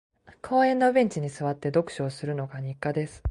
[0.41, 3.19] 公園のベンチに座って、読書をするのが日課です。